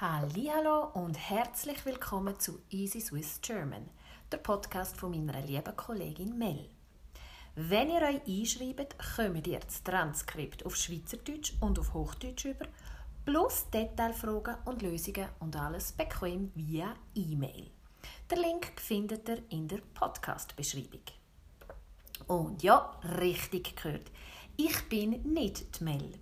[0.00, 3.90] Hallo und herzlich willkommen zu Easy Swiss German,
[4.30, 6.68] der Podcast von meiner lieben Kollegin Mel.
[7.56, 12.66] Wenn ihr euch einschreibt, kommt ihr das Transkript auf Schweizerdeutsch und auf Hochdeutsch über,
[13.24, 17.68] plus Detailfragen und Lösungen und alles bequem via E-Mail.
[18.30, 21.02] Der Link findet ihr in der Podcast-Beschreibung.
[22.28, 24.12] Und ja, richtig gehört,
[24.56, 26.12] ich bin nicht die Mel.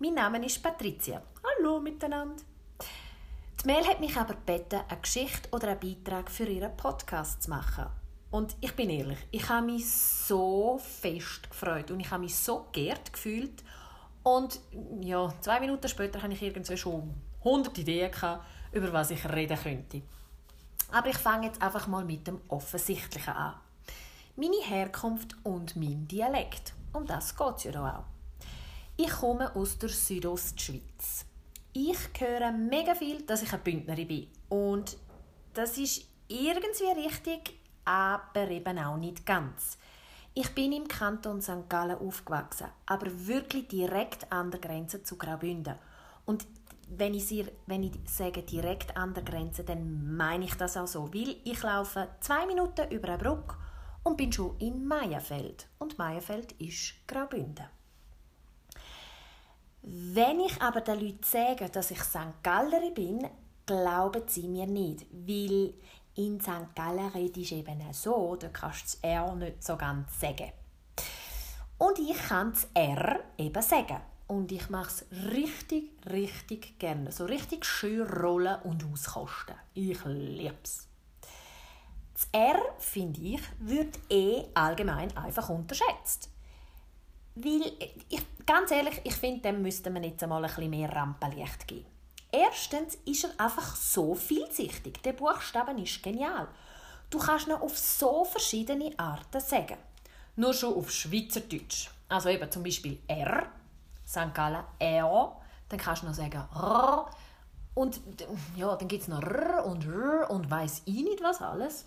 [0.00, 1.22] Mein Name ist Patricia.
[1.44, 2.42] Hallo miteinander.
[3.64, 7.48] Die Mel hat mich aber gebeten, eine Geschichte oder einen Beitrag für ihren Podcast zu
[7.48, 7.86] machen.
[8.30, 12.66] Und ich bin ehrlich, ich habe mich so fest gefreut und ich habe mich so
[12.72, 13.64] geehrt gefühlt.
[14.22, 14.60] Und
[15.00, 19.56] ja, zwei Minuten später hatte ich irgendwie schon 100 Ideen, gehabt, über was ich reden
[19.56, 20.02] könnte.
[20.92, 23.54] Aber ich fange jetzt einfach mal mit dem Offensichtlichen an.
[24.36, 26.74] Meine Herkunft und mein Dialekt.
[26.92, 28.04] Um das geht es ja auch.
[28.98, 31.24] Ich komme aus der Südostschweiz
[31.74, 34.28] ich höre mega viel, dass ich eine Bündnerin bin.
[34.48, 34.96] Und
[35.52, 39.76] das ist irgendwie richtig, aber eben auch nicht ganz.
[40.34, 41.68] Ich bin im Kanton St.
[41.68, 45.76] Gallen aufgewachsen, aber wirklich direkt an der Grenze zu Graubünden.
[46.24, 46.46] Und
[46.88, 50.86] wenn ich, sie, wenn ich sage direkt an der Grenze, dann meine ich das auch
[50.86, 53.56] so, weil ich laufe zwei Minuten über eine Brücke
[54.02, 55.66] und bin schon in Meierfeld.
[55.78, 57.66] Und Meierfeld ist Graubünden.
[59.86, 62.42] Wenn ich aber den Leuten sage, dass ich St.
[62.42, 63.28] Galleri bin,
[63.66, 65.74] glauben sie mir nicht, weil
[66.14, 66.74] in St.
[66.74, 70.52] Gallen redest eben so, da kannst du das R nicht so ganz sagen.
[71.76, 74.00] Und ich kann das R eben sagen.
[74.26, 77.12] Und ich mache es richtig, richtig gerne.
[77.12, 79.56] So richtig schön rollen und auskosten.
[79.74, 80.88] Ich liebe es.
[82.14, 86.30] Das R, finde ich, wird eh allgemein einfach unterschätzt.
[87.34, 87.72] Weil,
[88.08, 91.86] ich, ganz ehrlich, ich finde, dem müsste man jetzt einmal ein bisschen mehr Rampenlicht geben.
[92.30, 95.00] Erstens ist er einfach so vielseitig.
[95.04, 96.48] Der Buchstaben ist genial.
[97.10, 99.76] Du kannst ihn auf so verschiedene Arten sagen.
[100.36, 101.90] Nur schon auf Schweizerdeutsch.
[102.08, 103.46] Also eben zum Beispiel R,
[104.06, 104.34] St.
[104.34, 105.36] Gallen R,
[105.68, 107.10] dann kannst du noch sagen R
[107.74, 108.00] und
[108.56, 111.86] ja, dann gibt es noch R und R und weiß ich nicht was alles.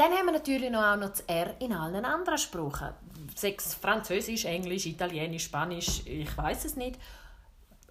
[0.00, 2.94] Dann haben wir natürlich noch auch noch das R in allen anderen Sprachen.
[3.36, 6.98] Sechs Französisch, Englisch, Italienisch, Spanisch, ich weiß es nicht.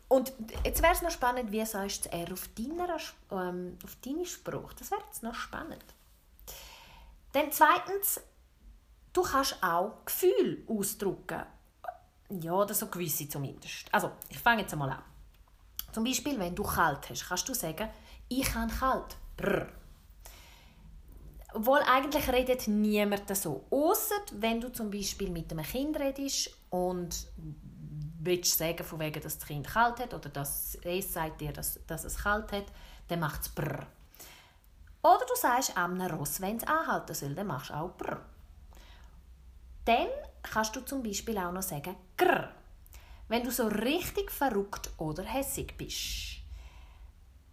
[0.07, 0.33] Und
[0.65, 2.97] jetzt wäre es noch spannend, wie sagst du das R auf deiner,
[3.31, 4.73] ähm, auf deine Sprache?
[4.79, 5.85] Das wäre jetzt noch spannend.
[7.33, 8.19] Dann zweitens,
[9.13, 11.43] du kannst auch Gefühle ausdrücken.
[12.41, 13.85] Ja, oder so gewisse zumindest.
[13.91, 15.03] Also, ich fange jetzt einmal an.
[15.91, 17.87] Zum Beispiel, wenn du kalt hast, kannst du sagen,
[18.29, 19.15] ich habe kalt.
[19.37, 19.78] Brr.
[21.53, 23.65] Obwohl eigentlich redet niemand so.
[23.71, 27.27] Außer wenn du zum Beispiel mit einem Kind redest und
[28.19, 31.79] willst sagen, von wegen, dass das Kind kalt hat oder dass es sagt dir, dass,
[31.87, 32.65] dass es kalt hat,
[33.07, 33.87] dann macht es brr.
[35.01, 38.21] Oder du sagst einem Ross, wenn es anhalten soll, dann machst du auch brr.
[39.85, 40.09] Dann
[40.43, 42.49] kannst du zum Beispiel auch noch sagen grr,
[43.27, 46.38] wenn du so richtig verrückt oder hässig bist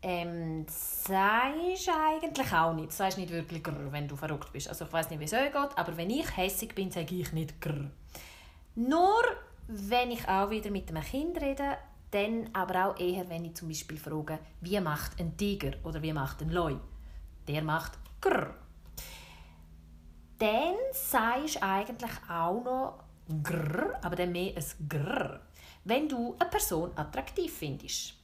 [0.02, 2.90] ähm, sagst eigentlich auch nicht.
[2.90, 4.68] Du sagst nicht wirklich grr, wenn du verrückt bist.
[4.68, 7.32] Also ich weiß nicht, wie es euch geht, aber wenn ich hässig bin, sage ich
[7.32, 7.90] nicht grr.
[8.74, 9.22] Nur
[9.68, 11.78] wenn ich auch wieder mit einem Kind rede,
[12.10, 16.12] dann aber auch eher, wenn ich zum Beispiel frage, wie macht ein Tiger oder wie
[16.12, 16.76] macht ein Leu?
[17.48, 18.54] Der macht grr.
[20.38, 23.04] Dann sagst eigentlich auch noch
[23.42, 25.40] grr, aber dann mehr ein grr,
[25.84, 28.14] wenn du eine Person attraktiv findest.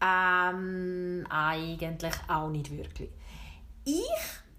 [0.00, 3.10] Ähm, eigentlich auch nicht wirklich.
[3.84, 4.04] Ich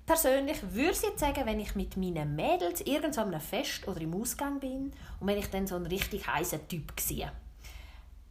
[0.06, 4.60] persönlich würde jetzt sagen, wenn ich mit meinen Mädels irgendwo einem Fest oder im Ausgang
[4.60, 7.32] bin und wenn ich dann so einen richtig heißen Typ sehe.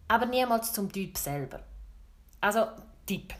[0.09, 1.61] Aber niemals zum Typ selber.
[2.41, 2.67] Also,
[3.07, 3.35] Typ.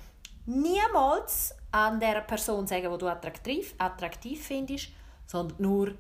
[0.47, 4.89] Niemals an der Person sagen, die du attraktiv, attraktiv findest,
[5.27, 5.95] sondern nur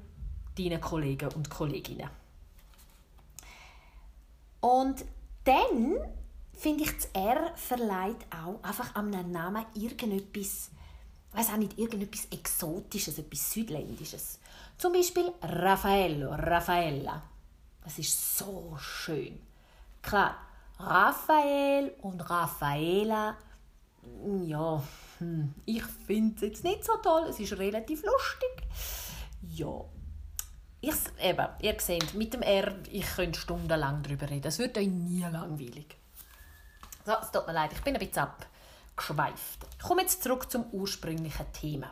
[0.57, 2.09] deinen Kollegen und Kolleginnen.
[4.61, 5.05] Und
[5.45, 5.99] dann
[6.59, 10.71] finde ich, das R verleiht auch einfach an einem Namen irgendetwas,
[11.33, 14.41] weiß auch nicht, irgendetwas Exotisches, etwas Südländisches.
[14.77, 17.23] Zum Beispiel Raffaello, Raffaella.
[17.83, 19.41] Das ist so schön.
[20.03, 20.37] Klar,
[20.79, 23.37] Raphael und Raffaela,
[24.45, 24.83] ja,
[25.19, 27.27] hm, ich finde es jetzt nicht so toll.
[27.29, 28.69] Es ist relativ lustig.
[29.43, 29.85] Ja,
[30.81, 34.47] ich, eben, ihr seht, mit dem R, ich könnte stundenlang darüber reden.
[34.47, 35.98] Es wird euch nie langweilig.
[37.09, 39.67] So, es tut mir leid, ich bin ein bisschen abgeschweift.
[39.79, 41.91] Ich komme jetzt zurück zum ursprünglichen Thema.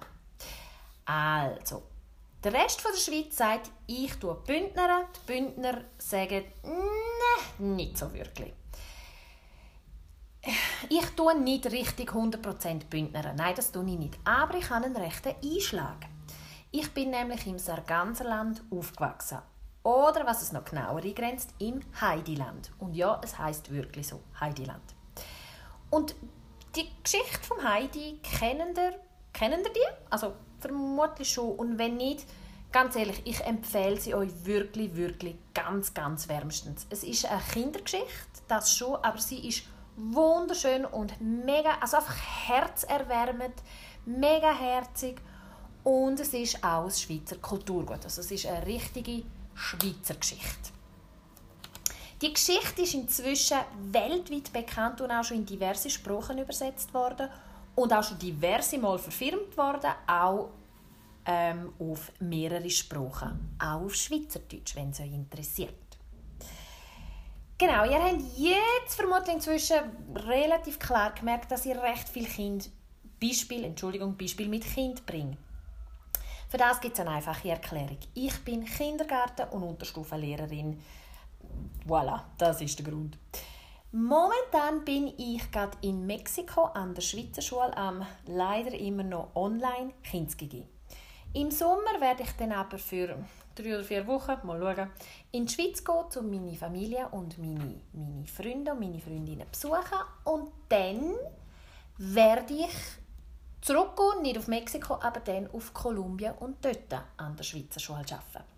[1.07, 1.85] Also,
[2.45, 5.09] der Rest der Schweiz sagt, ich tue Bündner.
[5.17, 8.53] Die Bündner sagen, ne, nicht so wirklich.
[10.91, 13.33] ich tue nicht richtig 100% Bündner.
[13.33, 14.19] Nein, das tue ich nicht.
[14.23, 16.05] Aber ich habe einen rechten Einschlag.
[16.71, 19.39] Ich bin nämlich im Sarganserland aufgewachsen.
[19.83, 22.71] Oder, was es noch genauer eingrenzt, im Heidiland.
[22.79, 24.95] Und ja, es heißt wirklich so, Heidiland.
[25.91, 26.15] Und
[26.75, 28.95] die Geschichte vom Heidi kennen ihr,
[29.33, 30.11] kennen ihr die?
[30.11, 31.57] Also vermutlich schon.
[31.57, 32.25] Und wenn nicht,
[32.73, 36.87] ganz ehrlich, ich empfehle sie euch wirklich, wirklich ganz, ganz wärmstens.
[36.91, 38.07] Es ist eine Kindergeschichte,
[38.49, 39.63] das schon, aber sie ist
[39.97, 42.17] wunderschön und mega, also einfach
[42.47, 43.55] herzerwärmend,
[44.05, 45.17] mega herzig
[45.85, 48.05] und es ist auch ein Schweizer Kulturgut.
[48.05, 49.23] Also es ist eine richtige
[49.55, 50.76] Schweizer Geschichte.
[52.23, 53.59] Die Geschichte ist inzwischen
[53.93, 57.29] weltweit bekannt und auch schon in diverse Sprachen übersetzt worden
[57.75, 60.49] und auch schon diverse Mal verfilmt worden, auch
[61.27, 65.75] ähm, auf mehrere Sprachen, auch auf Schweizerdeutsch, wenn es euch interessiert.
[67.59, 69.77] Genau, ihr habt jetzt vermutlich inzwischen
[70.15, 72.71] relativ klar gemerkt, dass ihr recht viel Kind
[73.21, 75.39] Beispiel, Entschuldigung, Beispiel mit Kind bringt.
[76.49, 77.99] Für das gibt es eine einfache Erklärung.
[78.15, 80.81] Ich bin Kindergarten- und Unterstufenlehrerin.
[81.87, 83.19] Voilà, das ist der Grund.
[83.93, 89.93] Momentan bin ich gerade in Mexiko an der Schweizer Schule am leider immer noch online
[90.03, 90.67] Kindsgigi.
[91.33, 93.17] Im Sommer werde ich dann aber für
[93.55, 94.91] drei oder vier Wochen, mal schauen,
[95.33, 100.01] in die Schweiz gehen, um meine Familie und meine, meine Freunde und meine Freundinnen besuchen.
[100.25, 101.15] Und dann
[101.99, 102.75] werde ich
[103.61, 108.56] zurückgehen, nicht auf Mexiko, aber dann auf Kolumbien und dort an der Schweizer Schule arbeiten.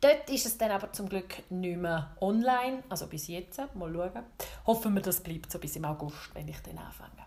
[0.00, 4.24] Dort ist es dann aber zum Glück nicht mehr online, also bis jetzt, mal schauen.
[4.66, 7.26] Hoffen wir, das bleibt so bis im August, wenn ich dann anfange.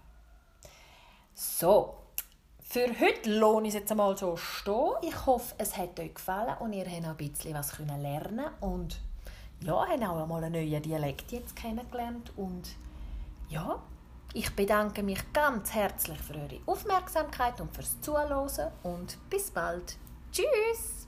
[1.35, 1.95] So,
[2.61, 4.93] für heute lohne ich es jetzt einmal so stehen.
[5.03, 8.99] Ich hoffe, es hat euch gefallen und ihr habt auch ein bisschen was lernen und
[9.61, 12.75] ja, habt auch einmal einen neuen Dialekt jetzt kennengelernt und
[13.49, 13.79] ja,
[14.33, 19.95] ich bedanke mich ganz herzlich für eure Aufmerksamkeit und fürs Zuhören und bis bald.
[20.31, 21.07] Tschüss!